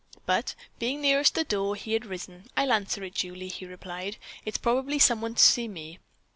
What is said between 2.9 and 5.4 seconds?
it, Julie," he replied. "It is probably some one